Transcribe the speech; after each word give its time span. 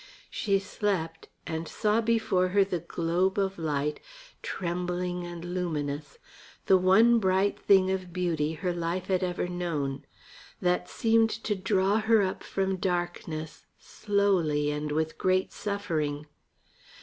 She 0.31 0.57
slept, 0.57 1.29
and 1.45 1.67
saw 1.67 2.01
before 2.01 2.47
her 2.47 2.63
the 2.63 2.79
globe 2.79 3.37
of 3.37 3.59
light, 3.59 3.99
trembling 4.41 5.23
and 5.27 5.45
luminous, 5.45 6.17
the 6.65 6.79
one 6.79 7.19
bright 7.19 7.59
thing 7.59 7.91
of 7.91 8.11
beauty 8.11 8.53
her 8.53 8.73
life 8.73 9.09
had 9.09 9.21
ever 9.23 9.47
known, 9.47 10.05
that 10.59 10.89
seemed 10.89 11.29
to 11.29 11.53
draw 11.53 11.97
her 11.99 12.23
up 12.23 12.41
from 12.41 12.77
darkness 12.77 13.67
slowly 13.77 14.71
and 14.71 14.91
with 14.91 15.19
great 15.19 15.53
suffering. 15.53 16.25